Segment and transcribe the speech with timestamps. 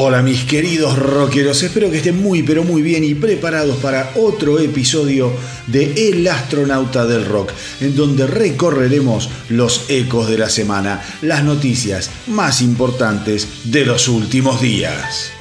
[0.00, 4.60] Hola mis queridos rockeros, espero que estén muy pero muy bien y preparados para otro
[4.60, 5.32] episodio
[5.66, 12.12] de El astronauta del rock, en donde recorreremos los ecos de la semana, las noticias
[12.28, 15.32] más importantes de los últimos días.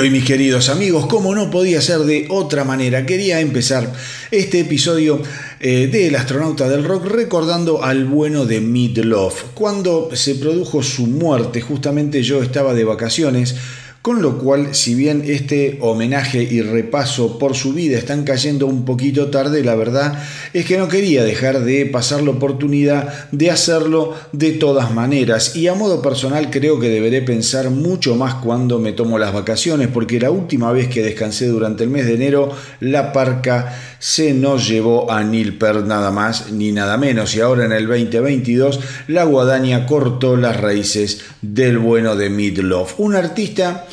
[0.00, 3.92] Hoy mis queridos amigos, como no podía ser de otra manera, quería empezar
[4.30, 5.20] este episodio
[5.58, 9.46] eh, del astronauta del rock recordando al bueno de Love.
[9.54, 13.56] Cuando se produjo su muerte, justamente yo estaba de vacaciones
[14.08, 18.86] con lo cual, si bien este homenaje y repaso por su vida están cayendo un
[18.86, 20.18] poquito tarde, la verdad
[20.54, 25.56] es que no quería dejar de pasar la oportunidad de hacerlo de todas maneras.
[25.56, 29.88] Y a modo personal creo que deberé pensar mucho más cuando me tomo las vacaciones,
[29.88, 32.50] porque la última vez que descansé durante el mes de enero,
[32.80, 37.34] la parca se nos llevó a Nilper nada más ni nada menos.
[37.34, 43.16] Y ahora en el 2022, la guadaña cortó las raíces del bueno de Midlove, un
[43.16, 43.86] artista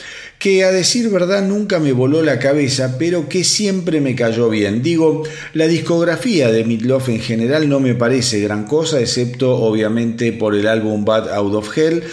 [0.45, 4.83] que a decir verdad nunca me voló la cabeza, pero que siempre me cayó bien.
[4.83, 5.23] Digo,
[5.53, 10.67] la discografía de Midloff en general no me parece gran cosa, excepto obviamente por el
[10.67, 12.03] álbum Bad Out of Hell,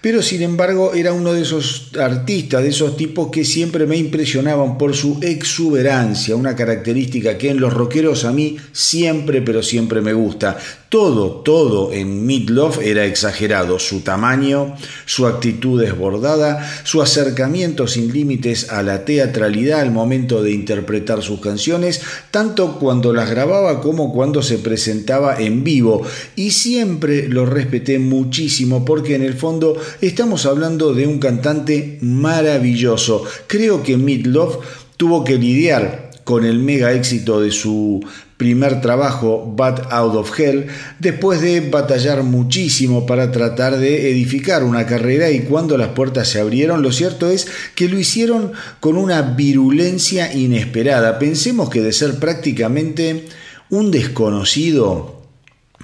[0.00, 4.78] pero sin embargo era uno de esos artistas, de esos tipos que siempre me impresionaban
[4.78, 10.12] por su exuberancia, una característica que en los rockeros a mí siempre, pero siempre me
[10.12, 10.58] gusta.
[10.90, 14.74] Todo, todo en Midlove era exagerado, su tamaño,
[15.06, 21.38] su actitud desbordada, su acercamiento sin límites a la teatralidad al momento de interpretar sus
[21.38, 22.02] canciones,
[22.32, 26.02] tanto cuando las grababa como cuando se presentaba en vivo.
[26.34, 33.22] Y siempre lo respeté muchísimo porque en el fondo estamos hablando de un cantante maravilloso.
[33.46, 34.58] Creo que Midlove
[34.96, 38.00] tuvo que lidiar con el mega éxito de su
[38.40, 44.86] primer trabajo, Bad Out of Hell, después de batallar muchísimo para tratar de edificar una
[44.86, 49.20] carrera y cuando las puertas se abrieron, lo cierto es que lo hicieron con una
[49.20, 51.18] virulencia inesperada.
[51.18, 53.26] Pensemos que de ser prácticamente
[53.68, 55.20] un desconocido,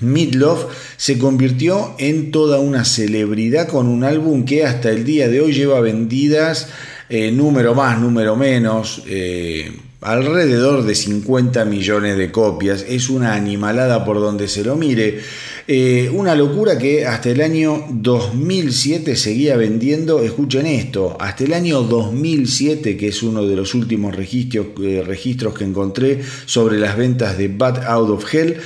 [0.00, 5.42] Midlove se convirtió en toda una celebridad con un álbum que hasta el día de
[5.42, 6.68] hoy lleva vendidas
[7.10, 9.02] eh, número más, número menos.
[9.06, 12.84] Eh, alrededor de 50 millones de copias.
[12.88, 15.20] Es una animalada por donde se lo mire.
[15.68, 21.82] Eh, una locura que hasta el año 2007 seguía vendiendo, escuchen esto, hasta el año
[21.82, 27.36] 2007, que es uno de los últimos registros, eh, registros que encontré sobre las ventas
[27.36, 28.58] de Bad Out of Hell,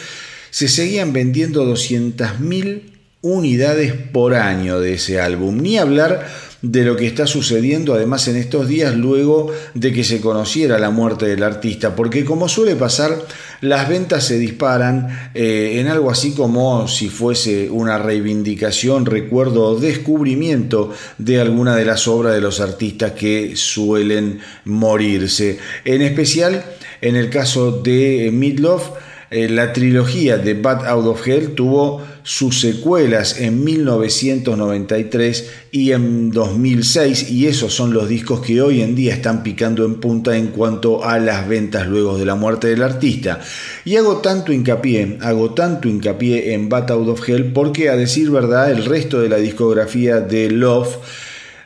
[0.51, 2.83] se seguían vendiendo 200.000
[3.23, 5.59] unidades por año de ese álbum.
[5.59, 6.27] Ni hablar
[6.63, 10.91] de lo que está sucediendo además en estos días luego de que se conociera la
[10.91, 13.17] muerte del artista, porque como suele pasar,
[13.61, 19.81] las ventas se disparan eh, en algo así como si fuese una reivindicación, recuerdo o
[19.81, 25.59] descubrimiento de alguna de las obras de los artistas que suelen morirse.
[25.85, 26.65] En especial,
[27.01, 28.85] en el caso de Midlove,
[29.31, 36.31] eh, la trilogía de Bad Out of Hell tuvo sus secuelas en 1993 y en
[36.31, 40.49] 2006 y esos son los discos que hoy en día están picando en punta en
[40.49, 43.41] cuanto a las ventas luego de la muerte del artista.
[43.85, 48.31] Y hago tanto hincapié, hago tanto hincapié en Bad Out of Hell porque a decir
[48.31, 50.97] verdad el resto de la discografía de Love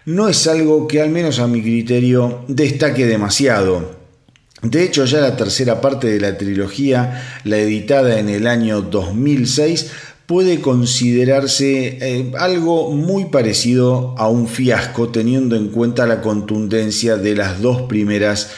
[0.06, 4.04] no es algo que al menos a mi criterio destaque demasiado.
[4.64, 9.90] De hecho, ya la tercera parte de la trilogía, la editada en el año 2006,
[10.26, 17.34] puede considerarse eh, algo muy parecido a un fiasco teniendo en cuenta la contundencia de
[17.34, 18.50] las dos primeras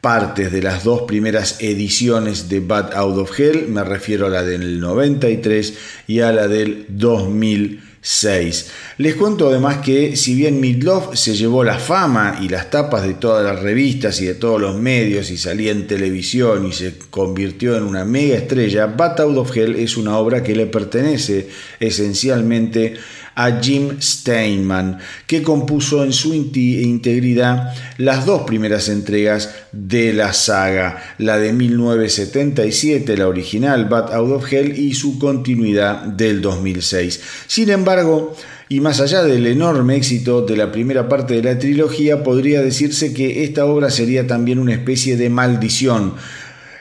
[0.00, 4.42] partes de las dos primeras ediciones de Bad Out of Hell, me refiero a la
[4.42, 5.74] del 93
[6.06, 8.66] y a la del 2000 6.
[8.98, 13.14] Les cuento además que si bien Midlove se llevó la fama y las tapas de
[13.14, 17.78] todas las revistas y de todos los medios y salía en televisión y se convirtió
[17.78, 21.48] en una mega estrella, Bat Out of Hell es una obra que le pertenece
[21.80, 22.92] esencialmente
[23.34, 31.02] a Jim Steinman, que compuso en su integridad las dos primeras entregas de la saga,
[31.18, 37.20] la de 1977, la original Bad Out of Hell, y su continuidad del 2006.
[37.46, 38.34] Sin embargo,
[38.68, 43.12] y más allá del enorme éxito de la primera parte de la trilogía, podría decirse
[43.12, 46.14] que esta obra sería también una especie de maldición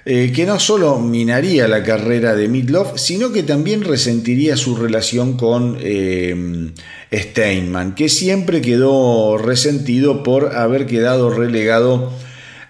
[0.05, 5.38] eh, que no solo minaría la carrera de Midlove, sino que también resentiría su relación
[5.38, 6.72] con eh,
[7.13, 12.12] Steinman, que siempre quedó resentido por haber quedado relegado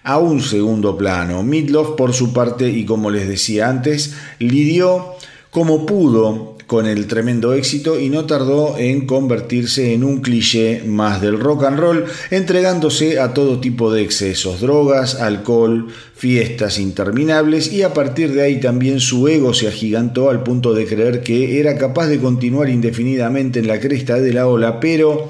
[0.04, 1.42] a un segundo plano.
[1.42, 5.14] Midlove, por su parte, y como les decía antes, lidió
[5.50, 11.20] como pudo con el tremendo éxito y no tardó en convertirse en un cliché más
[11.20, 17.82] del rock and roll, entregándose a todo tipo de excesos, drogas, alcohol, fiestas interminables y
[17.82, 21.76] a partir de ahí también su ego se agigantó al punto de creer que era
[21.76, 25.28] capaz de continuar indefinidamente en la cresta de la ola, pero,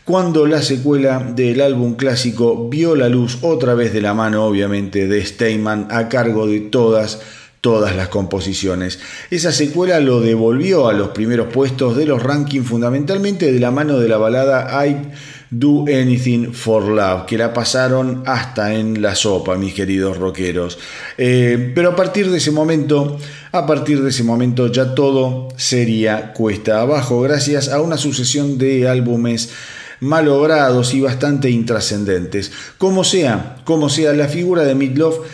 [0.05, 5.07] cuando la secuela del álbum clásico vio la luz otra vez de la mano obviamente
[5.07, 7.19] de Steinman a cargo de todas
[7.59, 8.99] todas las composiciones.
[9.31, 13.97] Esa secuela lo devolvió a los primeros puestos de los rankings fundamentalmente de la mano
[13.97, 14.97] de la balada I
[15.49, 20.77] Do Anything for Love, que la pasaron hasta en la sopa, mis queridos rockeros.
[21.17, 23.17] Eh, pero a partir de ese momento,
[23.51, 28.87] a partir de ese momento ya todo sería cuesta abajo, gracias a una sucesión de
[28.87, 29.49] álbumes
[29.99, 32.51] malogrados y bastante intrascendentes.
[32.77, 35.27] Como sea, como sea, la figura de Midlove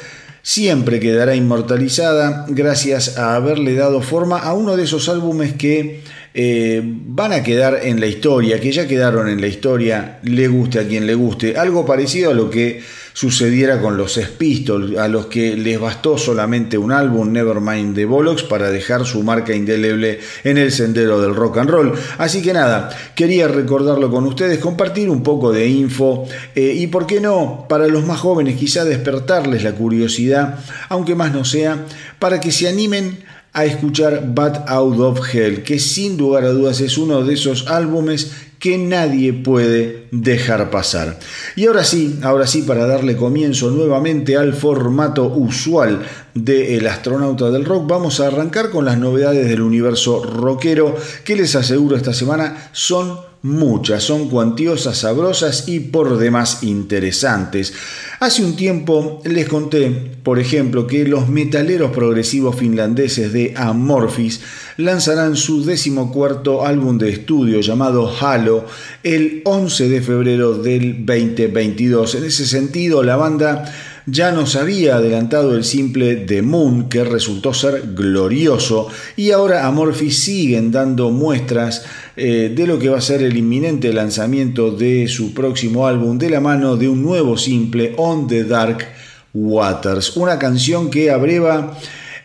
[0.44, 6.02] siempre quedará inmortalizada gracias a haberle dado forma a uno de esos álbumes que
[6.34, 10.80] eh, van a quedar en la historia, que ya quedaron en la historia, le guste
[10.80, 12.82] a quien le guste, algo parecido a lo que
[13.14, 18.44] sucediera con los Pistols, a los que les bastó solamente un álbum, Nevermind de Bollocks,
[18.44, 21.94] para dejar su marca indeleble en el sendero del rock and roll.
[22.18, 26.26] Así que nada, quería recordarlo con ustedes, compartir un poco de info
[26.56, 31.34] eh, y, por qué no, para los más jóvenes, quizá despertarles la curiosidad, aunque más
[31.34, 31.86] no sea,
[32.20, 33.20] para que se animen
[33.54, 37.68] a escuchar Bad Out of Hell, que sin lugar a dudas es uno de esos
[37.68, 41.20] álbumes que nadie puede dejar pasar.
[41.56, 46.04] Y ahora sí, ahora sí, para darle comienzo nuevamente al formato usual
[46.36, 51.36] de El astronauta del rock, vamos a arrancar con las novedades del universo rockero que
[51.36, 57.74] les aseguro esta semana son muchas, son cuantiosas, sabrosas y por demás interesantes.
[58.22, 59.90] Hace un tiempo les conté,
[60.22, 64.42] por ejemplo, que los metaleros progresivos finlandeses de Amorphis
[64.78, 68.68] lanzarán su decimocuarto álbum de estudio llamado Halo
[69.02, 72.14] el 11 de febrero del 2022.
[72.14, 73.74] En ese sentido, la banda
[74.06, 80.24] ya nos había adelantado el simple The Moon, que resultó ser glorioso, y ahora Amorphis
[80.24, 85.34] siguen dando muestras eh, de lo que va a ser el inminente lanzamiento de su
[85.34, 88.86] próximo álbum de la mano de un nuevo simple, On the Dark
[89.34, 91.78] Waters, una canción que abreva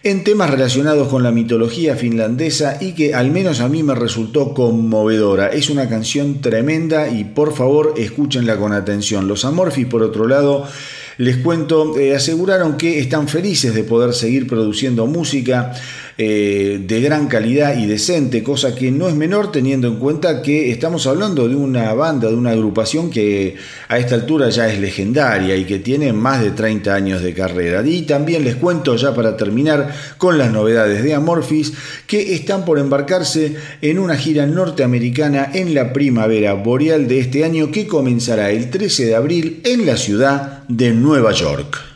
[0.06, 4.54] en temas relacionados con la mitología finlandesa y que al menos a mí me resultó
[4.54, 5.48] conmovedora.
[5.48, 9.26] Es una canción tremenda y por favor escúchenla con atención.
[9.26, 10.64] Los Amorphis, por otro lado,
[11.18, 15.72] les cuento, eh, aseguraron que están felices de poder seguir produciendo música
[16.18, 20.70] eh, de gran calidad y decente, cosa que no es menor teniendo en cuenta que
[20.70, 23.56] estamos hablando de una banda, de una agrupación que
[23.88, 27.86] a esta altura ya es legendaria y que tiene más de 30 años de carrera.
[27.86, 31.74] Y también les cuento ya para terminar con las novedades de Amorphis
[32.06, 37.70] que están por embarcarse en una gira norteamericana en la primavera boreal de este año
[37.70, 41.95] que comenzará el 13 de abril en la ciudad de Nueva York.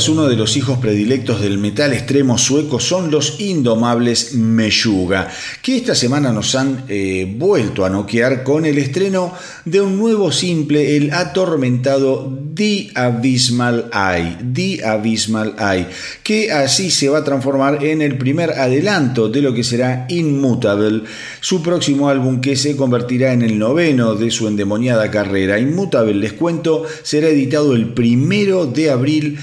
[0.00, 5.28] Dudas uno de los hijos predilectos del metal extremo sueco son los indomables Meyuga,
[5.60, 9.34] que esta semana nos han eh, vuelto a noquear con el estreno
[9.66, 15.86] de un nuevo simple, el atormentado The Abysmal Eye, The Abysmal Eye,
[16.22, 21.02] que así se va a transformar en el primer adelanto de lo que será Immutable,
[21.40, 25.58] su próximo álbum que se convertirá en el noveno de su endemoniada carrera.
[25.58, 29.38] Immutable, les cuento, será editado el primero de abril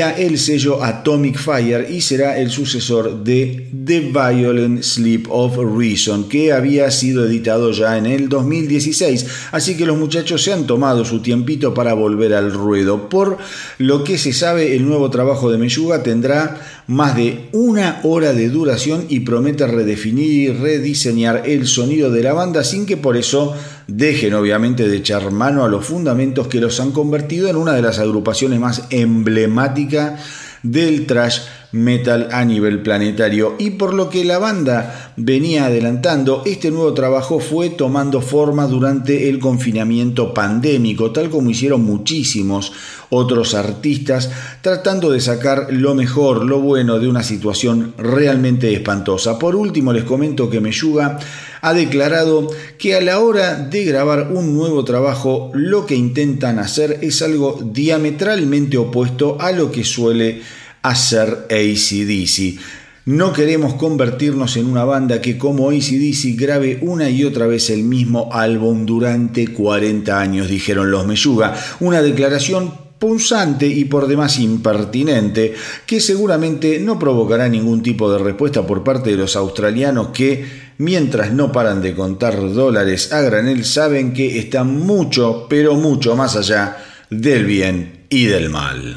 [0.00, 6.52] el sello Atomic Fire y será el sucesor de The Violent Sleep of Reason, que
[6.52, 9.26] había sido editado ya en el 2016.
[9.52, 13.08] Así que los muchachos se han tomado su tiempito para volver al ruedo.
[13.08, 13.38] Por
[13.78, 18.48] lo que se sabe, el nuevo trabajo de Meyuga tendrá más de una hora de
[18.48, 23.54] duración y promete redefinir y rediseñar el sonido de la banda sin que por eso
[23.88, 27.82] dejen obviamente de echar mano a los fundamentos que los han convertido en una de
[27.82, 30.20] las agrupaciones más emblemáticas
[30.62, 31.40] del trash
[31.72, 37.40] metal a nivel planetario y por lo que la banda venía adelantando, este nuevo trabajo
[37.40, 42.72] fue tomando forma durante el confinamiento pandémico, tal como hicieron muchísimos
[43.10, 44.30] otros artistas,
[44.62, 49.38] tratando de sacar lo mejor, lo bueno de una situación realmente espantosa.
[49.38, 51.18] Por último, les comento que Meyuga
[51.62, 52.48] ha declarado
[52.78, 57.58] que a la hora de grabar un nuevo trabajo, lo que intentan hacer es algo
[57.62, 60.42] diametralmente opuesto a lo que suele
[60.88, 62.58] hacer ACDC.
[63.06, 67.84] No queremos convertirnos en una banda que como ACDC grabe una y otra vez el
[67.84, 71.54] mismo álbum durante 40 años, dijeron los Meyuga.
[71.78, 75.54] Una declaración punzante y por demás impertinente,
[75.86, 80.44] que seguramente no provocará ningún tipo de respuesta por parte de los australianos que,
[80.78, 86.36] mientras no paran de contar dólares a granel, saben que están mucho, pero mucho más
[86.36, 86.76] allá
[87.10, 88.96] del bien y del mal.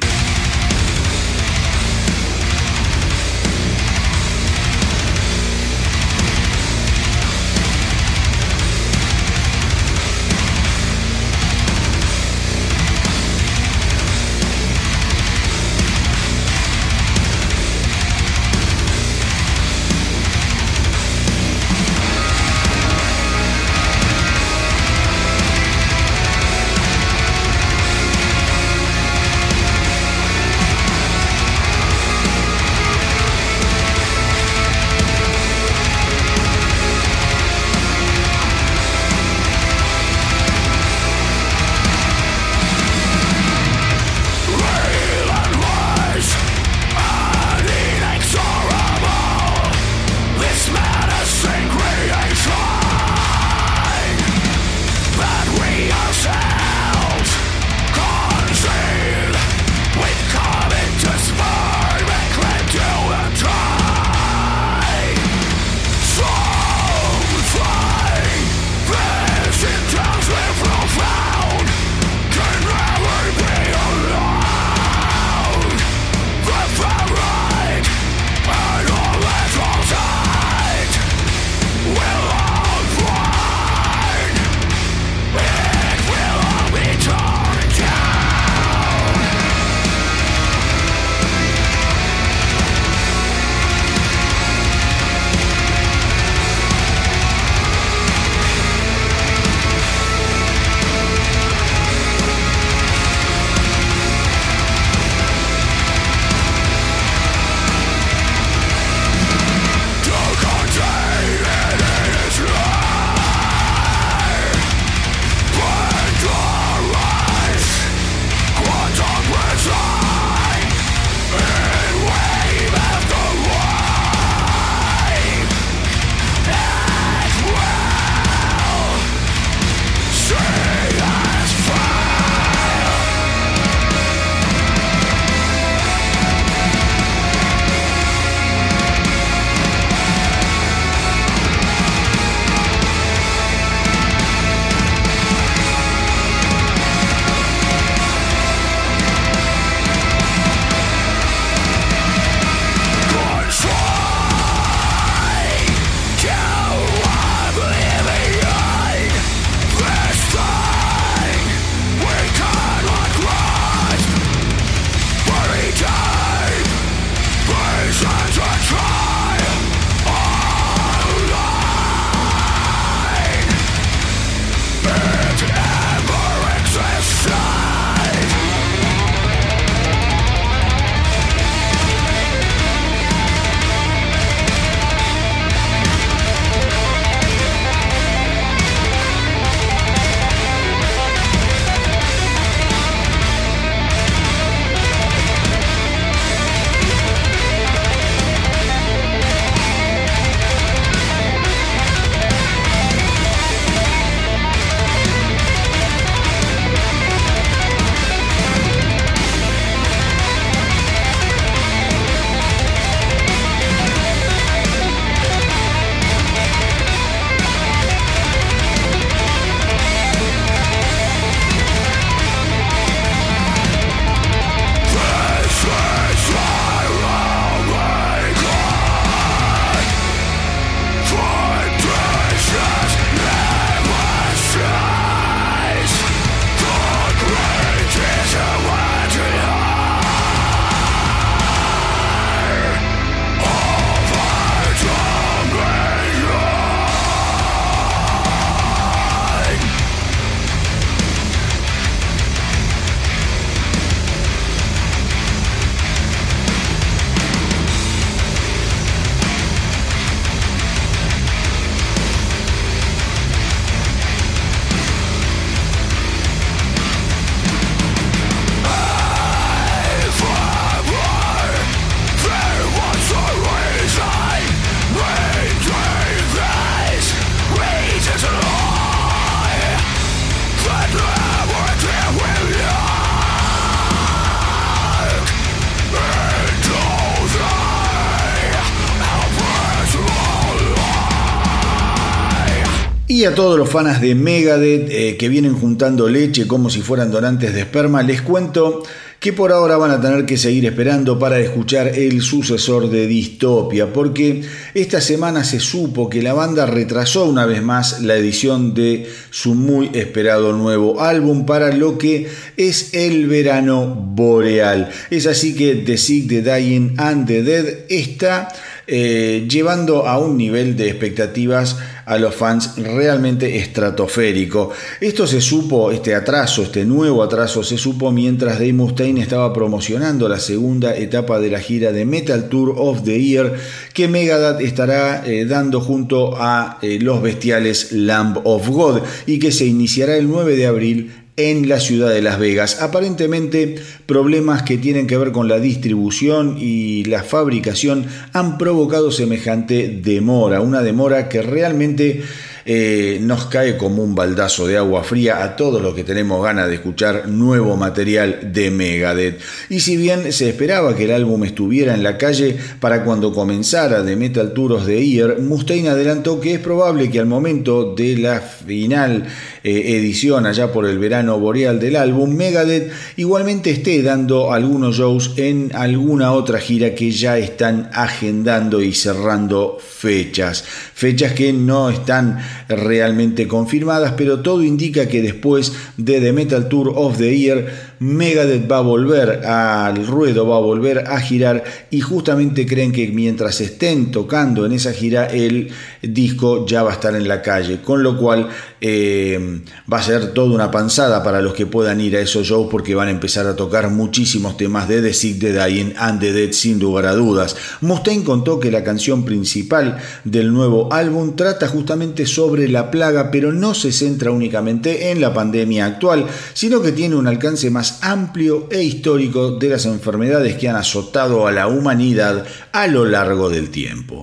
[293.39, 297.62] Todos los fans de Megadeth eh, que vienen juntando leche como si fueran donantes de
[297.62, 298.84] esperma, les cuento
[299.21, 303.93] que por ahora van a tener que seguir esperando para escuchar el sucesor de Distopia,
[303.93, 304.41] porque
[304.73, 309.56] esta semana se supo que la banda retrasó una vez más la edición de su
[309.56, 314.89] muy esperado nuevo álbum para lo que es el verano boreal.
[315.10, 318.49] Es así que The Sick, The Dying and The Dead está
[318.91, 321.78] eh, llevando a un nivel de expectativas
[322.10, 324.72] a los fans realmente estratosférico.
[325.00, 330.28] Esto se supo, este atraso, este nuevo atraso se supo mientras Dave Mustaine estaba promocionando
[330.28, 333.54] la segunda etapa de la gira de Metal Tour of the Year
[333.93, 339.52] que Megadeth estará eh, dando junto a eh, los bestiales Lamb of God y que
[339.52, 342.82] se iniciará el 9 de abril en la ciudad de Las Vegas.
[342.82, 343.75] Aparentemente
[344.06, 350.60] problemas que tienen que ver con la distribución y la fabricación han provocado semejante demora,
[350.60, 352.23] una demora que realmente
[352.71, 356.67] eh, nos cae como un baldazo de agua fría a todos los que tenemos ganas
[356.67, 359.41] de escuchar nuevo material de Megadeth.
[359.71, 364.05] Y si bien se esperaba que el álbum estuviera en la calle para cuando comenzara
[364.05, 368.39] The Metal Tours de Year, Mustaine adelantó que es probable que al momento de la
[368.39, 369.25] final
[369.63, 375.34] eh, edición allá por el verano boreal del álbum, Megadeth igualmente esté dando algunos shows
[375.38, 380.63] en alguna otra gira que ya están agendando y cerrando fechas.
[380.93, 386.93] Fechas que no están realmente confirmadas, pero todo indica que después de The Metal Tour
[386.95, 392.00] of the Year, Megadeth va a volver al ruedo, va a volver a girar y
[392.00, 395.70] justamente creen que mientras estén tocando en esa gira el
[396.02, 398.48] disco ya va a estar en la calle, con lo cual
[398.80, 402.68] eh, va a ser toda una panzada para los que puedan ir a esos shows
[402.72, 406.32] porque van a empezar a tocar muchísimos temas de The Sick, The Dying and The
[406.32, 407.56] Dead sin lugar a dudas.
[407.82, 413.52] Mustaine contó que la canción principal del nuevo álbum trata justamente sobre la plaga, pero
[413.52, 418.67] no se centra únicamente en la pandemia actual, sino que tiene un alcance más amplio
[418.71, 423.69] e histórico de las enfermedades que han azotado a la humanidad a lo largo del
[423.69, 424.21] tiempo.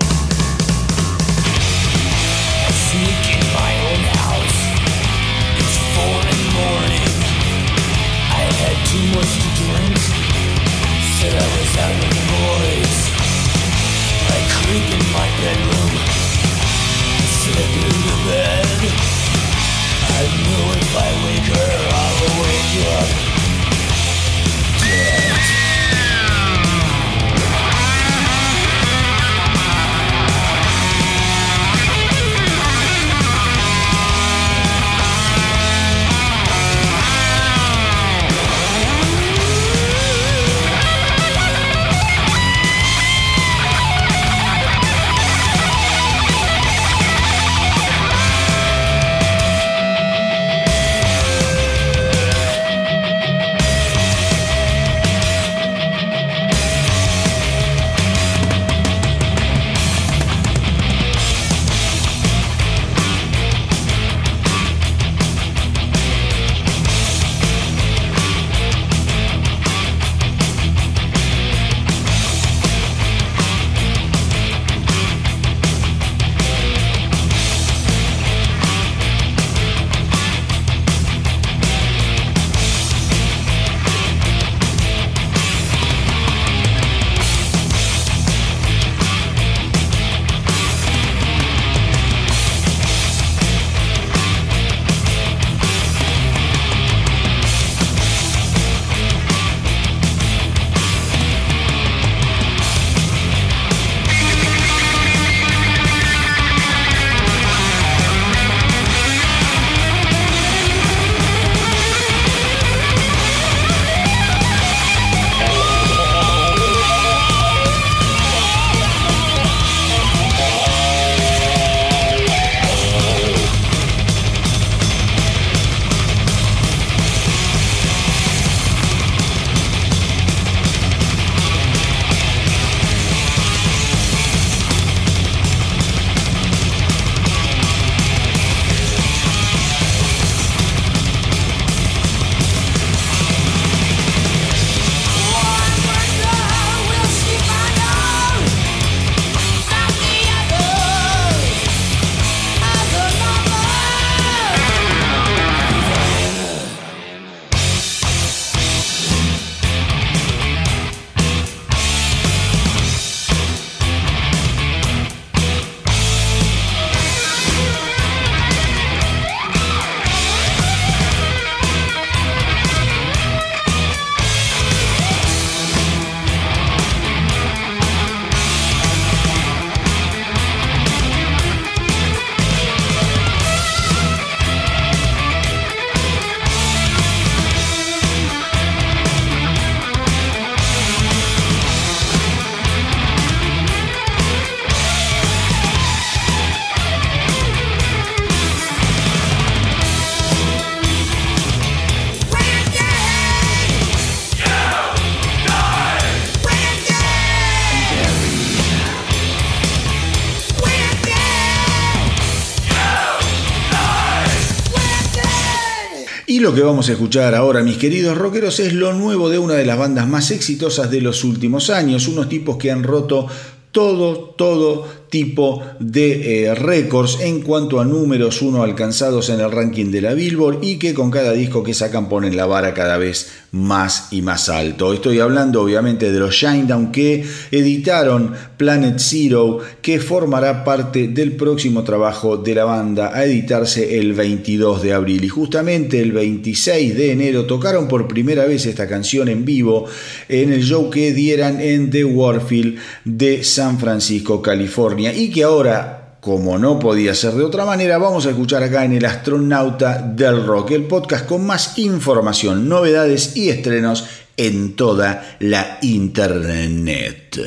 [216.56, 219.76] Que vamos a escuchar ahora, mis queridos rockeros, es lo nuevo de una de las
[219.76, 223.26] bandas más exitosas de los últimos años, unos tipos que han roto
[223.72, 229.90] todo, todo tipo de eh, récords en cuanto a números uno alcanzados en el ranking
[229.90, 233.28] de la Billboard y que con cada disco que sacan ponen la vara cada vez
[233.52, 234.92] más y más alto.
[234.92, 241.84] Estoy hablando obviamente de los Shinedown que editaron Planet Zero que formará parte del próximo
[241.84, 247.12] trabajo de la banda a editarse el 22 de abril y justamente el 26 de
[247.12, 249.86] enero tocaron por primera vez esta canción en vivo
[250.28, 256.16] en el show que dieran en The Warfield de San Francisco, California y que ahora,
[256.20, 260.46] como no podía ser de otra manera, vamos a escuchar acá en El Astronauta del
[260.46, 264.06] Rock, el podcast con más información, novedades y estrenos
[264.38, 267.38] en toda la Internet.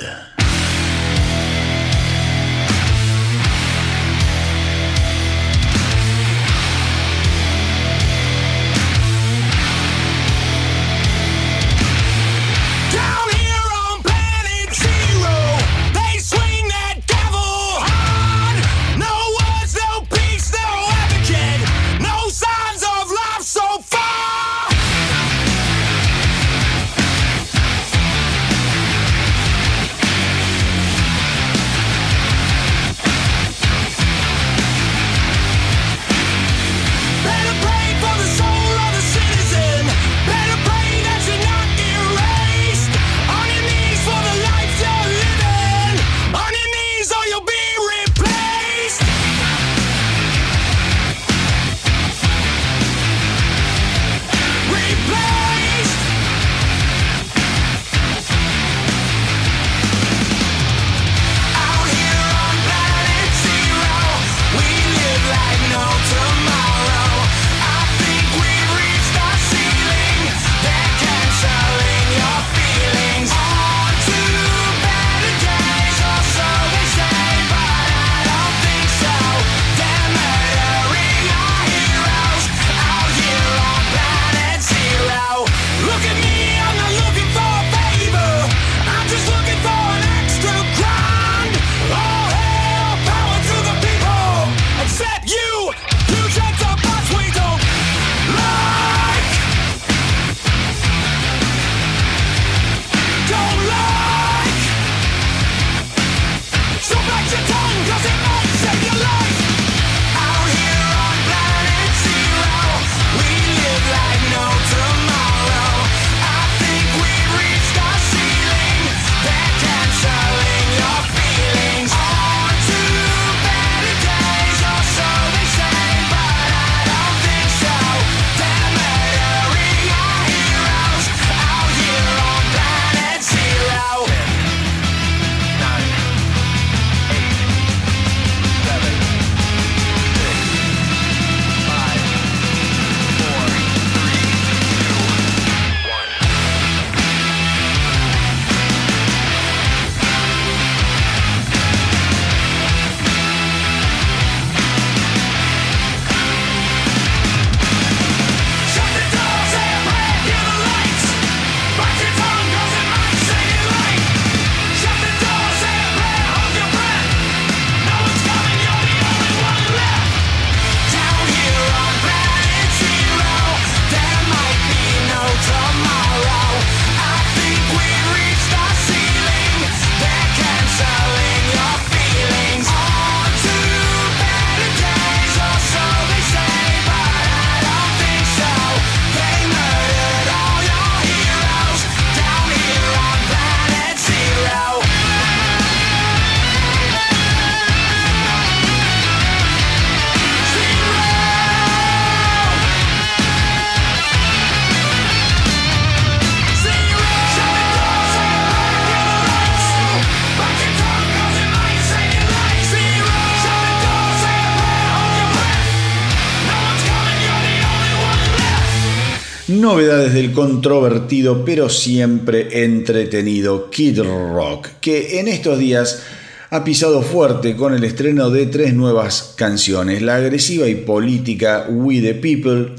[220.14, 226.04] Del controvertido pero siempre entretenido Kid Rock, que en estos días
[226.52, 232.02] ha pisado fuerte con el estreno de tres nuevas canciones, la agresiva y política We
[232.02, 232.74] the People,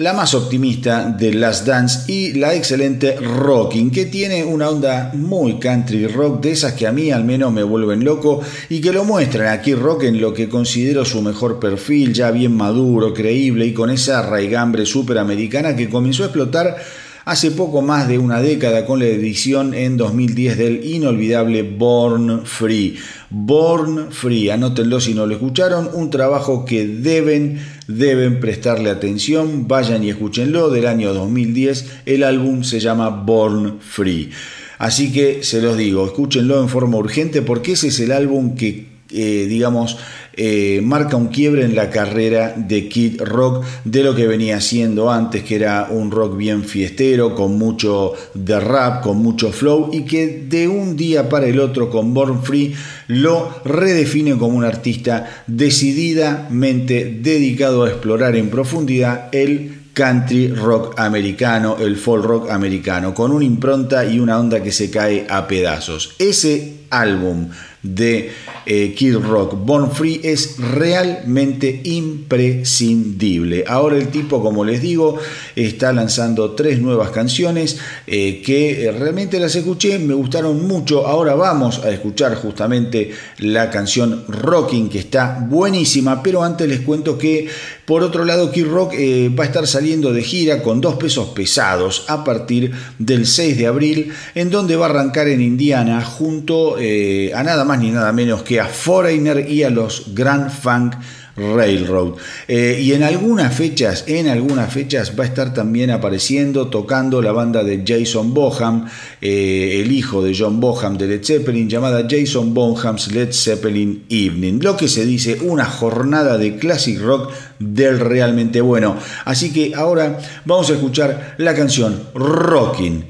[0.00, 5.58] la más optimista de Last Dance y la excelente Rocking, que tiene una onda muy
[5.58, 8.40] country rock, de esas que a mí al menos me vuelven loco
[8.70, 12.56] y que lo muestran aquí Rock en lo que considero su mejor perfil, ya bien
[12.56, 16.78] maduro, creíble y con esa raigambre superamericana que comenzó a explotar
[17.24, 22.96] hace poco más de una década con la edición en 2010 del inolvidable Born Free.
[23.30, 27.60] Born Free, anótenlo si no lo escucharon, un trabajo que deben,
[27.96, 34.30] deben prestarle atención, vayan y escúchenlo, del año 2010, el álbum se llama Born Free.
[34.78, 38.86] Así que se los digo, escúchenlo en forma urgente porque ese es el álbum que,
[39.10, 39.98] eh, digamos,
[40.34, 45.10] eh, marca un quiebre en la carrera de Kid Rock de lo que venía haciendo
[45.10, 50.06] antes, que era un rock bien fiestero, con mucho de rap, con mucho flow, y
[50.06, 52.74] que de un día para el otro con Born Free
[53.10, 61.76] lo redefine como un artista decididamente dedicado a explorar en profundidad el country rock americano,
[61.80, 66.14] el folk rock americano, con una impronta y una onda que se cae a pedazos.
[66.20, 67.48] Ese álbum
[67.82, 68.30] de
[68.66, 73.64] eh, Kid Rock, Born Free, es realmente imprescindible.
[73.66, 75.18] Ahora el tipo, como les digo,
[75.56, 81.06] está lanzando tres nuevas canciones eh, que eh, realmente las escuché, me gustaron mucho.
[81.06, 87.16] Ahora vamos a escuchar justamente la canción Rocking, que está buenísima, pero antes les cuento
[87.16, 87.48] que
[87.86, 88.92] por otro lado, Kid Rock
[89.36, 92.70] va a estar saliendo de gira con dos pesos pesados a partir
[93.00, 97.69] del 6 de abril, en donde va a arrancar en Indiana junto a nada más
[97.76, 100.94] ni nada menos que a Foreigner y a los Grand Funk
[101.40, 102.14] Railroad.
[102.48, 107.32] Eh, y en algunas fechas, en algunas fechas va a estar también apareciendo, tocando la
[107.32, 108.86] banda de Jason Boham,
[109.20, 114.60] eh, el hijo de John Boham de Led Zeppelin, llamada Jason Bonham's Led Zeppelin Evening.
[114.62, 118.96] Lo que se dice una jornada de classic rock del realmente bueno.
[119.24, 123.04] Así que ahora vamos a escuchar la canción Rocking,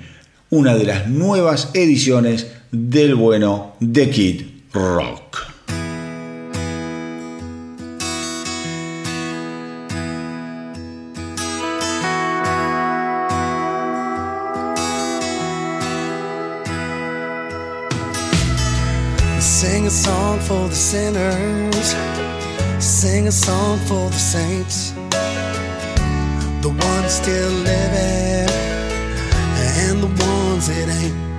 [0.50, 5.46] una de las nuevas ediciones del bueno de Kid Rock.
[19.40, 21.94] Sing a song for the sinners,
[22.78, 24.92] sing a song for the saints,
[26.62, 28.48] the ones still living,
[29.82, 31.29] and the ones it ain't.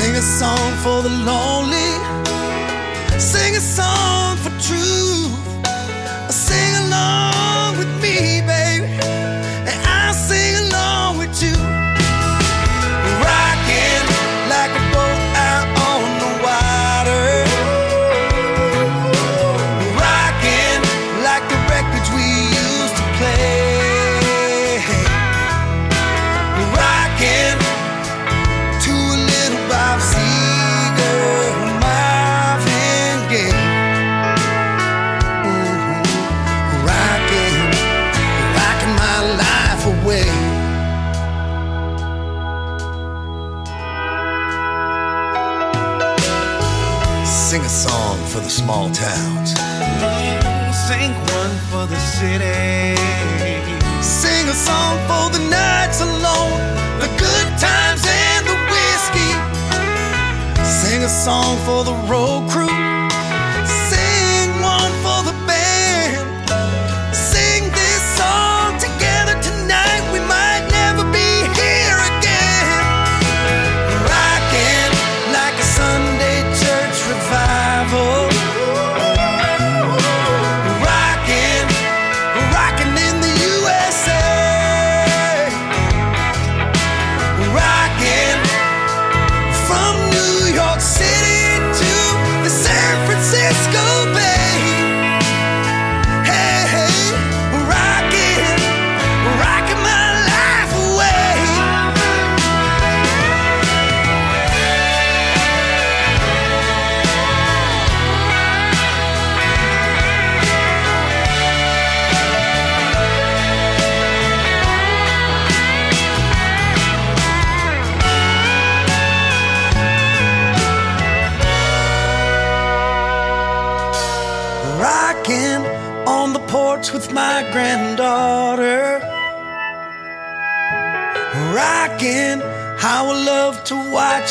[0.00, 1.90] Sing a song for the lonely.
[3.20, 5.30] Sing a song for truth.
[6.32, 9.09] Sing along with me, baby.
[48.70, 49.50] Small towns.
[50.86, 52.94] Sing one for the city.
[54.00, 56.60] Sing a song for the nights alone,
[57.02, 59.32] the good times and the whiskey.
[60.62, 62.79] Sing a song for the road crew.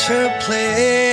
[0.00, 1.09] To watch her play.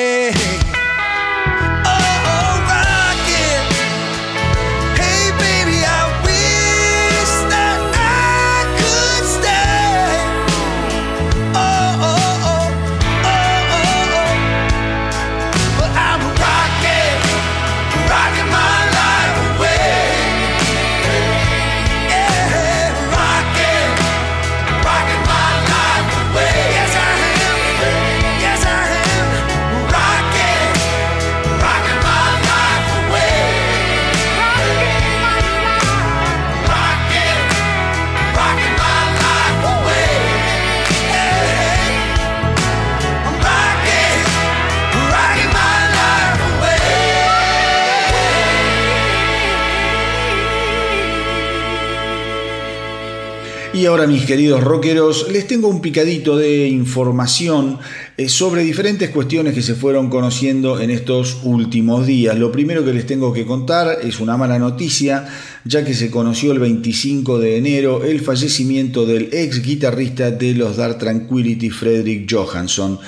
[53.98, 57.80] Ahora mis queridos rockeros, les tengo un picadito de información
[58.16, 62.38] eh, sobre diferentes cuestiones que se fueron conociendo en estos últimos días.
[62.38, 65.28] Lo primero que les tengo que contar es una mala noticia,
[65.66, 70.78] ya que se conoció el 25 de enero el fallecimiento del ex guitarrista de los
[70.78, 73.00] Dark Tranquility, Frederick Johansson.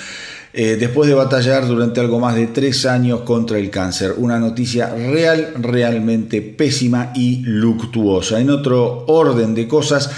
[0.51, 4.15] Eh, después de batallar durante algo más de tres años contra el cáncer.
[4.17, 8.39] Una noticia real, realmente pésima y luctuosa.
[8.39, 10.09] En otro orden de cosas,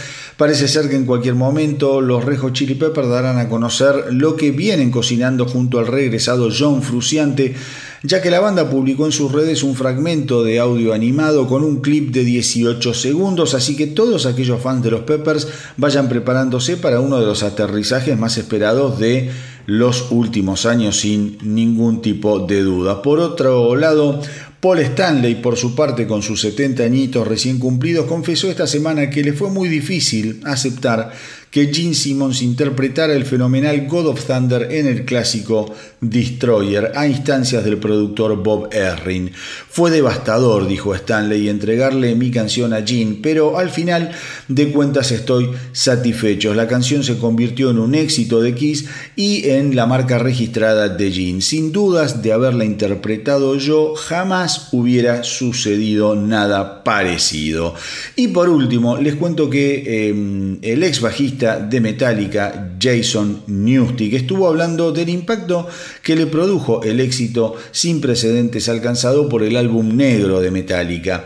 [0.41, 4.49] Parece ser que en cualquier momento los Rejo Chili Peppers darán a conocer lo que
[4.49, 7.53] vienen cocinando junto al regresado John Fruciante,
[8.01, 11.79] ya que la banda publicó en sus redes un fragmento de audio animado con un
[11.79, 17.01] clip de 18 segundos, así que todos aquellos fans de los Peppers vayan preparándose para
[17.01, 19.29] uno de los aterrizajes más esperados de
[19.67, 23.03] los últimos años sin ningún tipo de duda.
[23.03, 24.19] Por otro lado,
[24.61, 29.23] Paul Stanley, por su parte, con sus 70 añitos recién cumplidos, confesó esta semana que
[29.23, 31.11] le fue muy difícil aceptar
[31.51, 37.63] que Gene Simmons interpretara el fenomenal God of Thunder en el clásico Destroyer a instancias
[37.65, 39.31] del productor Bob Erring.
[39.69, 44.11] Fue devastador, dijo Stanley, entregarle mi canción a Gene, pero al final
[44.47, 46.53] de cuentas estoy satisfecho.
[46.53, 48.85] La canción se convirtió en un éxito de Kiss
[49.17, 51.41] y en la marca registrada de Gene.
[51.41, 57.75] Sin dudas de haberla interpretado yo, jamás hubiera sucedido nada parecido.
[58.15, 64.47] Y por último, les cuento que em, el ex bajista de Metallica, Jason Newsted, estuvo
[64.47, 65.67] hablando del impacto
[66.03, 71.25] que le produjo el éxito sin precedentes alcanzado por el álbum negro de Metallica.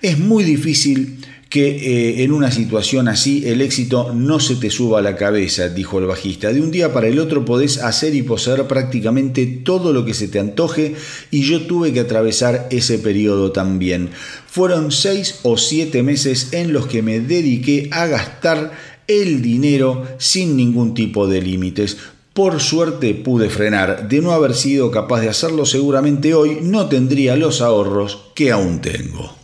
[0.00, 4.98] Es muy difícil que eh, en una situación así el éxito no se te suba
[4.98, 6.52] a la cabeza, dijo el bajista.
[6.52, 10.28] De un día para el otro podés hacer y poseer prácticamente todo lo que se
[10.28, 10.94] te antoje
[11.30, 14.10] y yo tuve que atravesar ese periodo también.
[14.46, 20.56] Fueron seis o siete meses en los que me dediqué a gastar el dinero sin
[20.56, 21.96] ningún tipo de límites.
[22.32, 24.08] Por suerte pude frenar.
[24.08, 28.80] De no haber sido capaz de hacerlo seguramente hoy no tendría los ahorros que aún
[28.80, 29.34] tengo.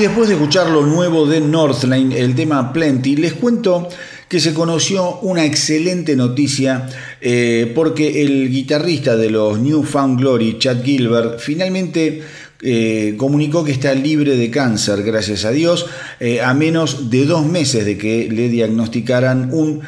[0.00, 3.86] Después de escuchar lo nuevo de Northline, el tema Plenty, les cuento
[4.28, 6.88] que se conoció una excelente noticia
[7.20, 12.22] eh, porque el guitarrista de los New Found Glory, Chad Gilbert, finalmente
[12.62, 15.84] eh, comunicó que está libre de cáncer, gracias a Dios,
[16.18, 19.82] eh, a menos de dos meses de que le diagnosticaran un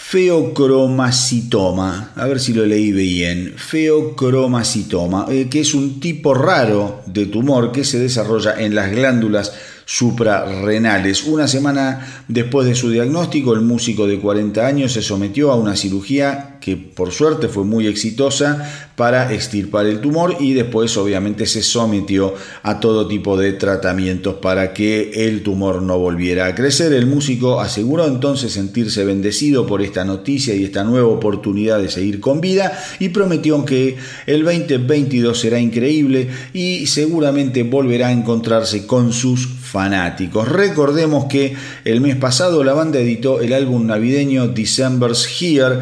[0.00, 7.72] feocromacitoma, a ver si lo leí bien, feocromacitoma, que es un tipo raro de tumor
[7.72, 9.52] que se desarrolla en las glándulas
[9.84, 11.24] suprarrenales.
[11.24, 15.74] Una semana después de su diagnóstico, el músico de 40 años se sometió a una
[15.76, 21.62] cirugía que por suerte fue muy exitosa para extirpar el tumor y después obviamente se
[21.62, 26.92] sometió a todo tipo de tratamientos para que el tumor no volviera a crecer.
[26.92, 32.20] El músico aseguró entonces sentirse bendecido por esta noticia y esta nueva oportunidad de seguir
[32.20, 33.96] con vida y prometió que
[34.26, 40.48] el 2022 será increíble y seguramente volverá a encontrarse con sus fanáticos.
[40.48, 41.54] Recordemos que
[41.84, 45.78] el mes pasado la banda editó el álbum navideño December's Here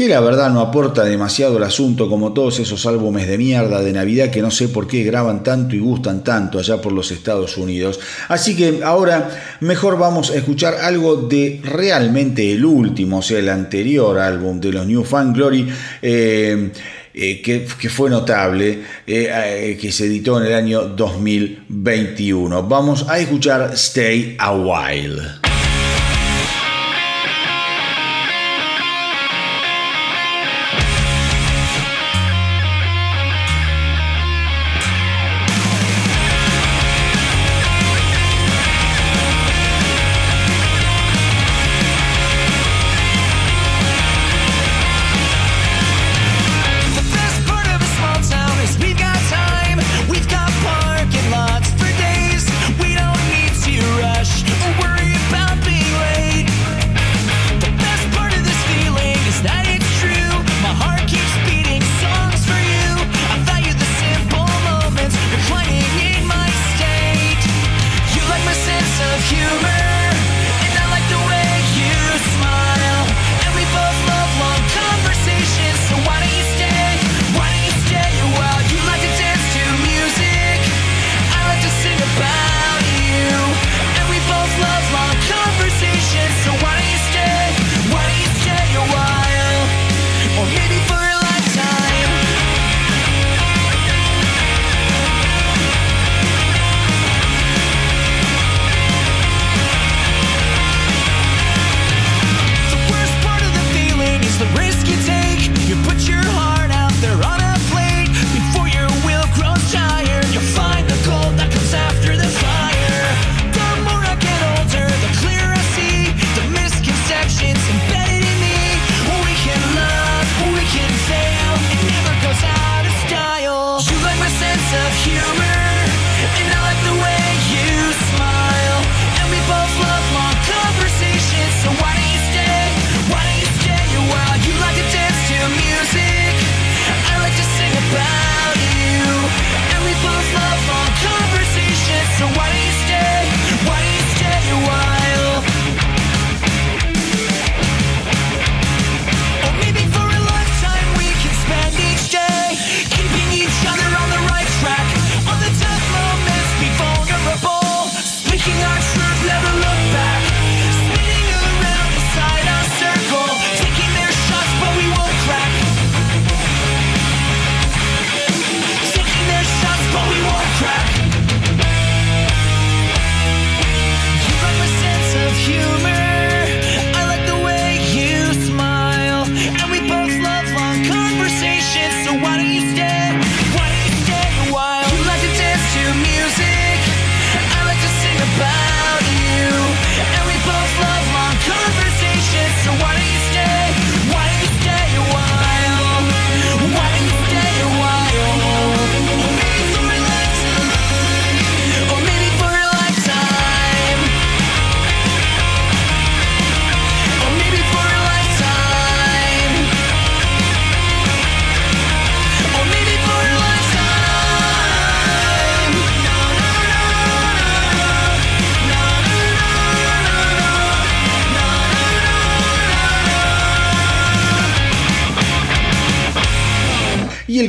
[0.00, 3.92] que la verdad no aporta demasiado al asunto como todos esos álbumes de mierda de
[3.92, 7.58] Navidad que no sé por qué graban tanto y gustan tanto allá por los Estados
[7.58, 8.00] Unidos.
[8.28, 9.28] Así que ahora
[9.60, 14.72] mejor vamos a escuchar algo de realmente el último, o sea, el anterior álbum de
[14.72, 15.68] los New Fan Glory.
[16.00, 16.72] Eh,
[17.12, 22.62] eh, que, fue notable, eh, que se editó en el año 2021.
[22.62, 25.39] Vamos a escuchar Stay a While.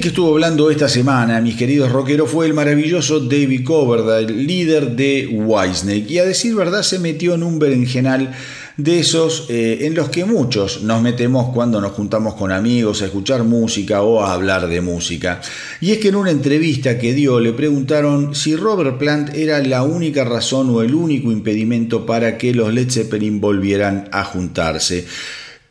[0.01, 5.27] Que estuvo hablando esta semana, mis queridos rockeros, fue el maravilloso David Coverdale, líder de
[5.31, 6.09] Whitesnake.
[6.09, 8.33] Y a decir verdad, se metió en un berenjenal
[8.77, 13.05] de esos eh, en los que muchos nos metemos cuando nos juntamos con amigos a
[13.05, 15.39] escuchar música o a hablar de música.
[15.81, 19.83] Y es que en una entrevista que dio le preguntaron si Robert Plant era la
[19.83, 25.05] única razón o el único impedimento para que los Led Zeppelin volvieran a juntarse.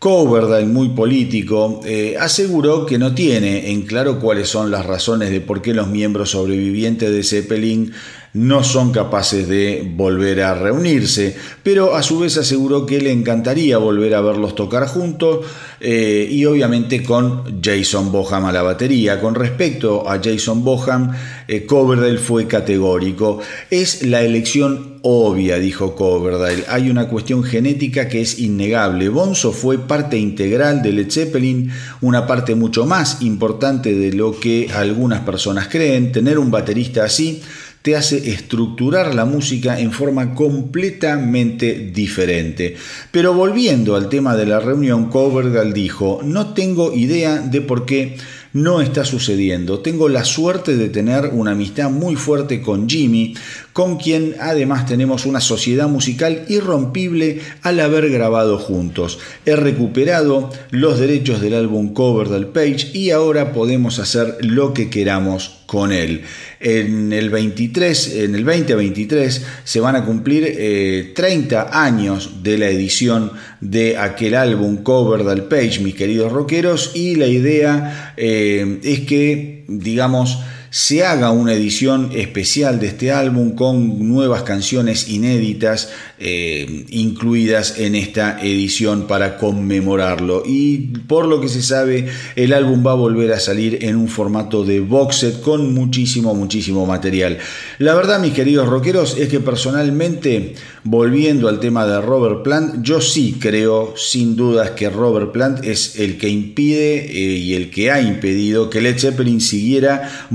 [0.00, 5.42] Coverdale, muy político, eh, aseguró que no tiene en claro cuáles son las razones de
[5.42, 7.92] por qué los miembros sobrevivientes de Zeppelin
[8.32, 13.76] no son capaces de volver a reunirse, pero a su vez aseguró que le encantaría
[13.76, 15.44] volver a verlos tocar juntos
[15.80, 19.20] eh, y obviamente con Jason Boham a la batería.
[19.20, 21.12] Con respecto a Jason Boham,
[21.46, 23.40] eh, Coverdale fue categórico.
[23.68, 26.64] Es la elección obvia, dijo Coverdale.
[26.68, 29.08] Hay una cuestión genética que es innegable.
[29.08, 31.70] Bonzo fue parte integral de Led Zeppelin,
[32.00, 36.12] una parte mucho más importante de lo que algunas personas creen.
[36.12, 37.42] Tener un baterista así
[37.82, 42.76] te hace estructurar la música en forma completamente diferente.
[43.10, 48.16] Pero volviendo al tema de la reunión, Coverdale dijo, no tengo idea de por qué
[48.52, 49.80] no está sucediendo.
[49.80, 53.34] Tengo la suerte de tener una amistad muy fuerte con Jimmy,
[53.72, 59.18] con quien además tenemos una sociedad musical irrompible al haber grabado juntos.
[59.46, 64.90] He recuperado los derechos del álbum cover del Page y ahora podemos hacer lo que
[64.90, 66.22] queramos con él.
[66.58, 72.68] En el 23, en el 2023 se van a cumplir 30 eh, años de la
[72.68, 79.00] edición de aquel álbum cover del Page, mis queridos rockeros, y la idea eh, es
[79.02, 80.40] que, digamos,
[80.70, 85.90] se haga una edición especial de este álbum con nuevas canciones inéditas
[86.20, 90.44] eh, incluidas en esta edición para conmemorarlo.
[90.46, 92.06] Y por lo que se sabe,
[92.36, 96.34] el álbum va a volver a salir en un formato de box set con muchísimo,
[96.34, 97.38] muchísimo material.
[97.78, 100.54] La verdad, mis queridos rockeros, es que personalmente,
[100.84, 105.98] volviendo al tema de Robert Plant, yo sí creo, sin dudas, que Robert Plant es
[105.98, 110.28] el que impide eh, y el que ha impedido que Led Zeppelin siguiera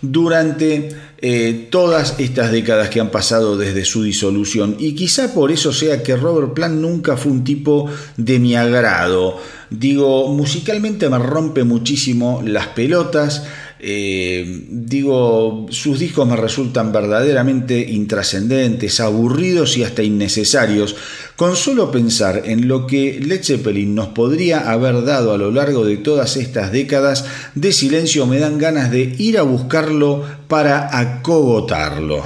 [0.00, 4.76] durante eh, todas estas décadas que han pasado desde su disolución.
[4.78, 9.38] Y quizá por eso sea que Robert Plant nunca fue un tipo de mi agrado.
[9.70, 13.44] Digo, musicalmente me rompe muchísimo las pelotas.
[13.86, 20.96] Eh, digo, sus discos me resultan verdaderamente intrascendentes, aburridos y hasta innecesarios.
[21.36, 25.84] Con solo pensar en lo que Led Zeppelin nos podría haber dado a lo largo
[25.84, 32.24] de todas estas décadas de silencio, me dan ganas de ir a buscarlo para acogotarlo.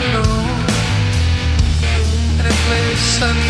[0.00, 0.20] to
[2.46, 3.45] a place I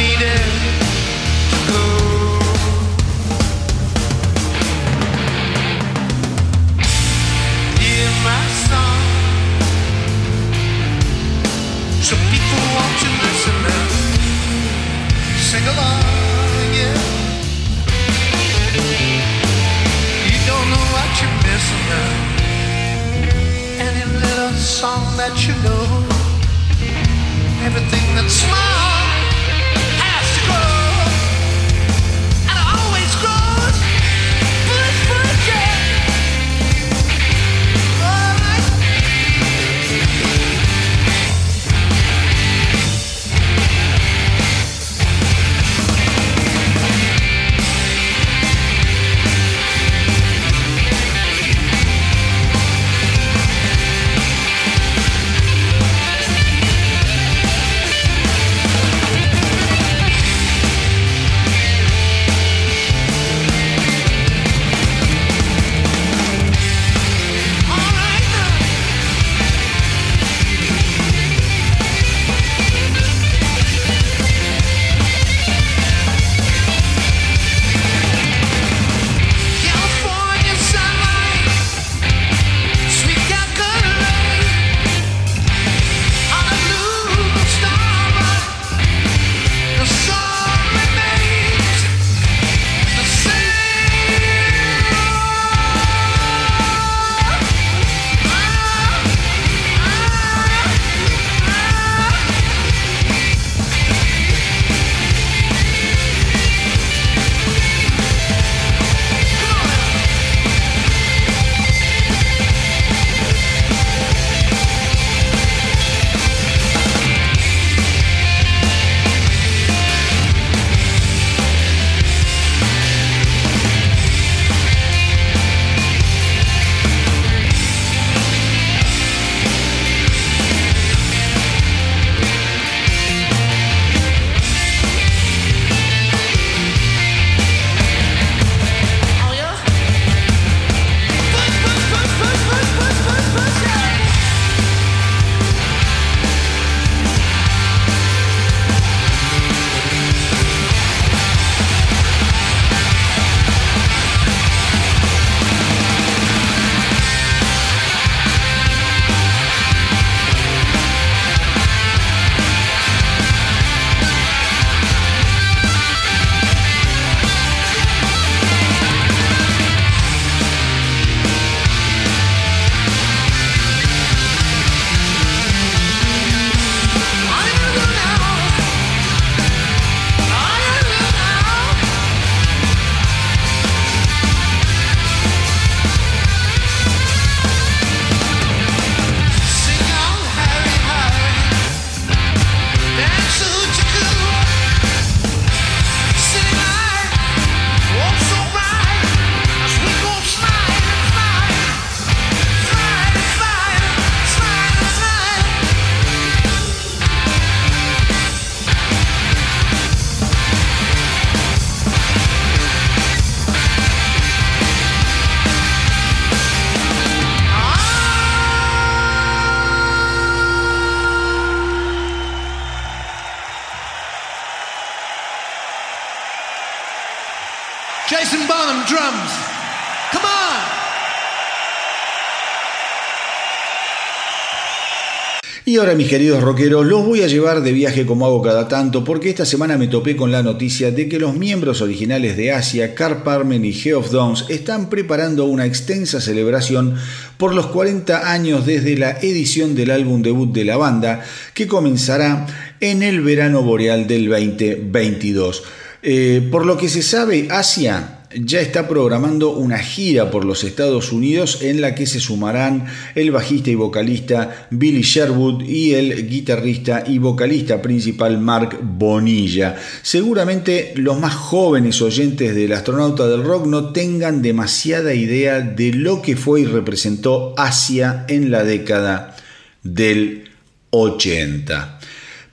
[235.68, 239.02] Y ahora mis queridos rockeros, los voy a llevar de viaje como hago cada tanto
[239.02, 242.94] porque esta semana me topé con la noticia de que los miembros originales de Asia,
[242.94, 246.94] Carl Parmen y Geoff Downs, están preparando una extensa celebración
[247.36, 252.46] por los 40 años desde la edición del álbum debut de la banda que comenzará
[252.78, 255.64] en el verano boreal del 2022.
[256.04, 261.12] Eh, por lo que se sabe, Asia ya está programando una gira por los Estados
[261.12, 267.04] Unidos en la que se sumarán el bajista y vocalista Billy Sherwood y el guitarrista
[267.06, 269.76] y vocalista principal Mark Bonilla.
[270.02, 276.22] Seguramente los más jóvenes oyentes del astronauta del rock no tengan demasiada idea de lo
[276.22, 279.36] que fue y representó Asia en la década
[279.82, 280.50] del
[280.90, 282.00] 80.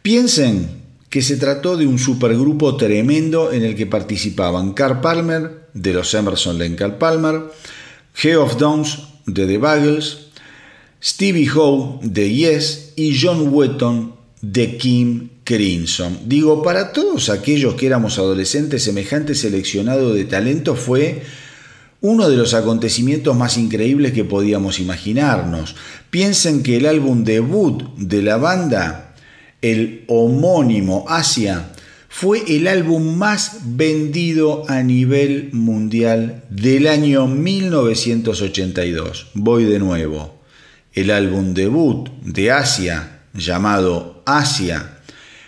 [0.01, 5.93] Piensen que se trató de un supergrupo tremendo en el que participaban Carl Palmer de
[5.93, 7.41] los Emerson and Palmer,
[8.13, 10.27] Geoff Downs de The Buggles,
[11.03, 16.19] Stevie Howe de Yes y John Wetton de Kim Crimson.
[16.25, 21.23] Digo, para todos aquellos que éramos adolescentes, semejante seleccionado de talento fue
[22.01, 25.75] uno de los acontecimientos más increíbles que podíamos imaginarnos.
[26.09, 29.15] Piensen que el álbum debut de la banda,
[29.61, 31.72] el homónimo Asia,
[32.15, 39.31] fue el álbum más vendido a nivel mundial del año 1982.
[39.33, 40.39] Voy de nuevo.
[40.93, 44.99] El álbum debut de Asia, llamado Asia,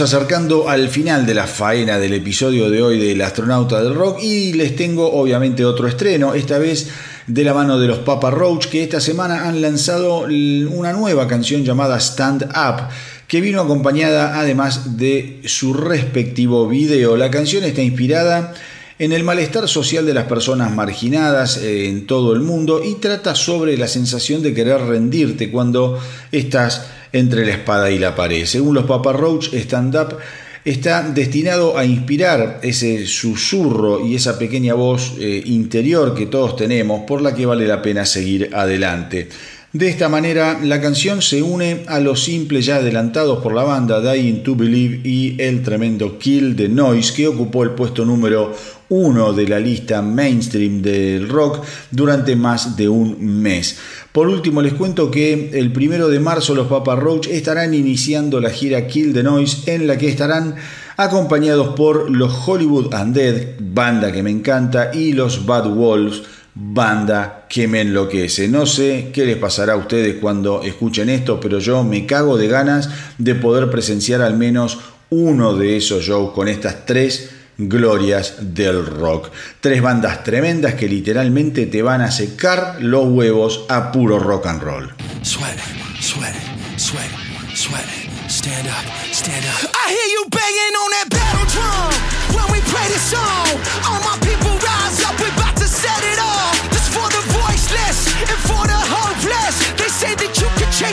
[0.00, 4.54] Acercando al final de la faena del episodio de hoy del Astronauta del Rock y
[4.54, 6.88] les tengo obviamente otro estreno, esta vez
[7.26, 11.62] de la mano de los Papa Roach que esta semana han lanzado una nueva canción
[11.62, 12.88] llamada Stand Up
[13.28, 17.16] que vino acompañada además de su respectivo video.
[17.18, 18.54] La canción está inspirada
[18.98, 23.34] en el malestar social de las personas marginadas eh, en todo el mundo y trata
[23.34, 25.98] sobre la sensación de querer rendirte cuando
[26.30, 28.46] estás entre la espada y la pared.
[28.46, 30.16] Según los Papa Roach, Stand Up
[30.64, 37.02] está destinado a inspirar ese susurro y esa pequeña voz eh, interior que todos tenemos
[37.06, 39.28] por la que vale la pena seguir adelante.
[39.72, 44.02] De esta manera, la canción se une a los simples ya adelantados por la banda
[44.02, 48.54] Dying to Believe y el tremendo Kill the Noise que ocupó el puesto número
[48.90, 53.78] uno de la lista mainstream del rock durante más de un mes.
[54.12, 58.50] Por último, les cuento que el primero de marzo los Papa Roach estarán iniciando la
[58.50, 60.54] gira Kill the Noise en la que estarán
[60.98, 67.66] acompañados por los Hollywood Undead, banda que me encanta, y los Bad Wolves banda que
[67.68, 68.48] me enloquece.
[68.48, 72.48] No sé qué les pasará a ustedes cuando escuchen esto, pero yo me cago de
[72.48, 72.88] ganas
[73.18, 74.78] de poder presenciar al menos
[75.10, 79.30] uno de esos shows con estas tres glorias del rock.
[79.60, 84.62] Tres bandas tremendas que literalmente te van a secar los huevos a puro rock and
[84.62, 84.88] roll.
[88.28, 89.70] Stand up, stand up.
[89.76, 91.92] I hear you banging on that battle drum
[92.34, 93.46] when we play this song.
[93.84, 94.41] All my people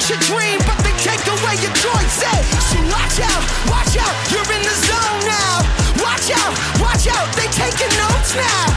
[0.10, 2.42] your dream, but they take away your choices.
[2.74, 5.62] So watch out, watch out, you're in the zone now.
[6.02, 8.69] Watch out, watch out, they taking notes now.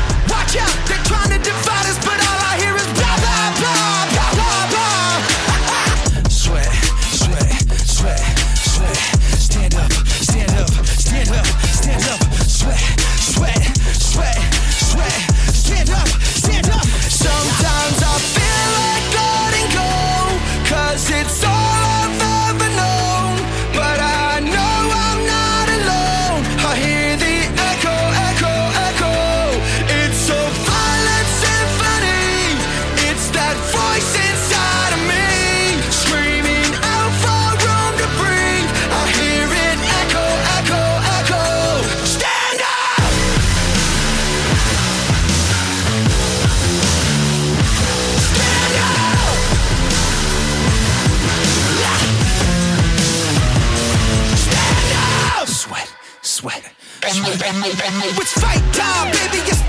[57.65, 59.62] It's fight time, baby, it's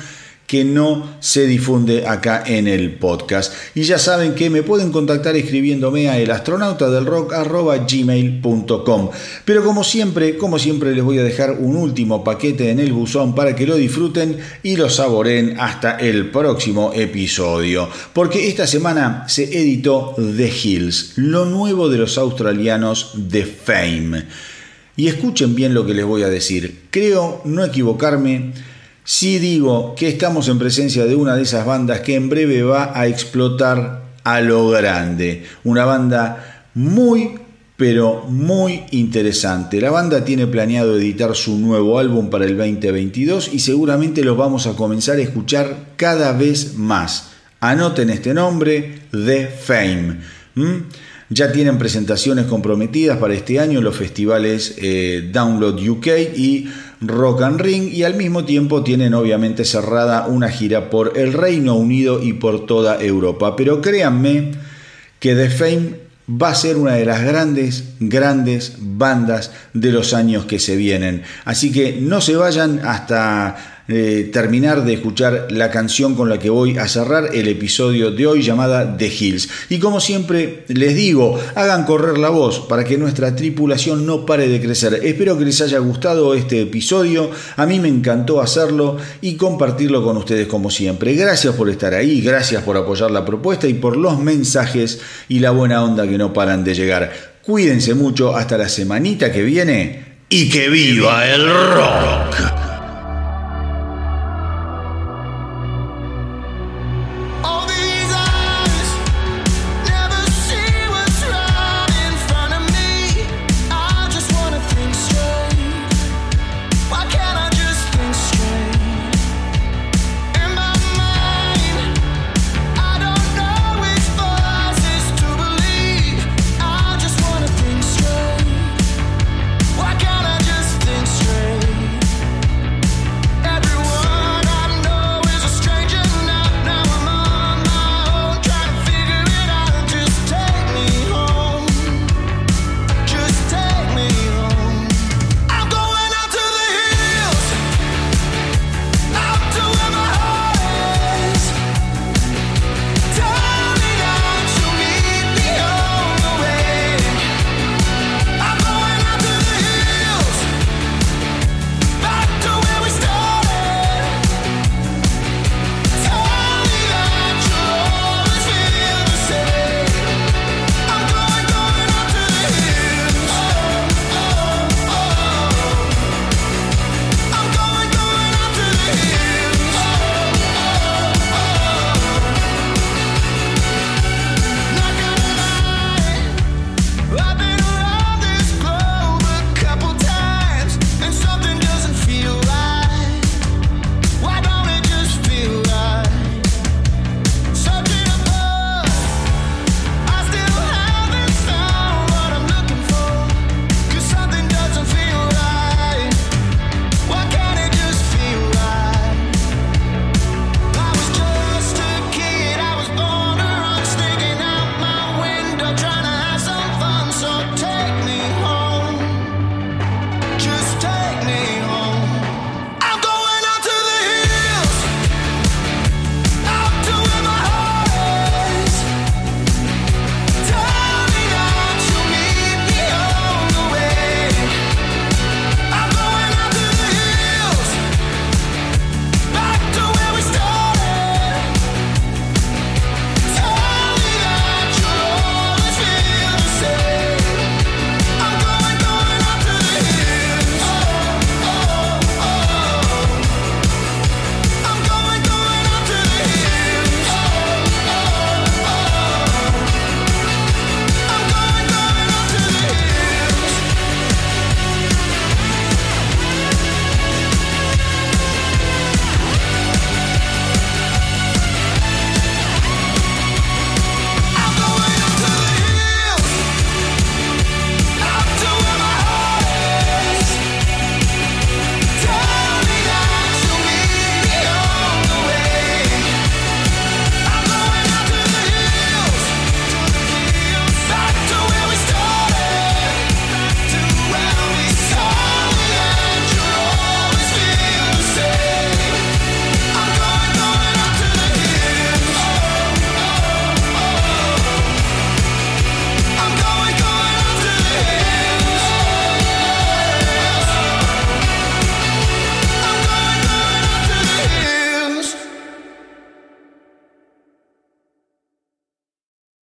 [0.48, 3.54] que no se difunde acá en el podcast.
[3.76, 9.10] Y ya saben que me pueden contactar escribiéndome a elastronautadelrock.gmail.com.
[9.44, 13.36] Pero como siempre, como siempre les voy a dejar un último paquete en el buzón
[13.36, 17.90] para que lo disfruten y lo saboren hasta el próximo episodio.
[18.14, 24.24] Porque esta semana se editó The Hills, lo nuevo de los australianos de Fame.
[24.96, 26.84] Y escuchen bien lo que les voy a decir.
[26.90, 28.54] Creo no equivocarme
[29.10, 32.92] si digo que estamos en presencia de una de esas bandas que en breve va
[32.94, 35.46] a explotar a lo grande.
[35.64, 37.40] Una banda muy,
[37.78, 39.80] pero muy interesante.
[39.80, 44.68] La banda tiene planeado editar su nuevo álbum para el 2022 y seguramente los vamos
[44.68, 47.30] a comenzar a escuchar cada vez más.
[47.62, 50.18] Anoten este nombre, The Fame.
[50.56, 50.82] ¿Mm?
[51.30, 56.70] Ya tienen presentaciones comprometidas para este año en los festivales eh, Download UK y
[57.02, 61.76] Rock and Ring y al mismo tiempo tienen obviamente cerrada una gira por el Reino
[61.76, 63.56] Unido y por toda Europa.
[63.58, 64.52] Pero créanme
[65.20, 70.46] que The Fame va a ser una de las grandes, grandes bandas de los años
[70.46, 71.24] que se vienen.
[71.46, 76.50] Así que no se vayan hasta eh, terminar de escuchar la canción con la que
[76.50, 79.48] voy a cerrar el episodio de hoy llamada The Hills.
[79.70, 84.50] Y como siempre les digo, hagan correr la voz para que nuestra tripulación no pare
[84.50, 85.00] de crecer.
[85.04, 90.18] Espero que les haya gustado este episodio, a mí me encantó hacerlo y compartirlo con
[90.18, 91.16] ustedes como siempre.
[91.16, 95.00] Gracias por estar ahí, gracias por apoyar la propuesta y por los mensajes
[95.30, 97.38] y la buena onda que no paran de llegar.
[97.42, 102.67] Cuídense mucho hasta la semanita que viene y que viva el rock.